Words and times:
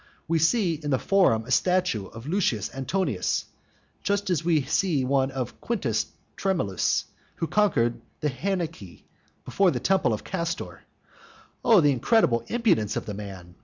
We 0.27 0.39
see 0.39 0.73
in 0.83 0.89
the 0.89 0.97
forum 0.97 1.45
a 1.45 1.51
statue 1.51 2.07
of 2.07 2.25
Lucius 2.25 2.73
Antonius, 2.73 3.45
just 4.01 4.31
as 4.31 4.43
we 4.43 4.63
see 4.63 5.05
one 5.05 5.29
of 5.29 5.61
Quintus 5.61 6.07
Tremulus, 6.35 7.03
who 7.35 7.45
conquered 7.45 8.01
the 8.19 8.29
Hernici, 8.31 9.03
before 9.45 9.69
the 9.69 9.79
temple 9.79 10.11
of 10.11 10.23
Castor. 10.23 10.81
Oh 11.63 11.81
the 11.81 11.91
incredible 11.91 12.43
impudence 12.47 12.95
of 12.95 13.05
the 13.05 13.13
man! 13.13 13.53